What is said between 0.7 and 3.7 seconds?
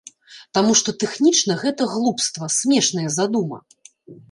што тэхнічна гэта глупства, смешная задума.